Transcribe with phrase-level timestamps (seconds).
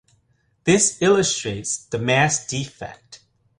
[0.63, 3.19] This illustrates the mass defect.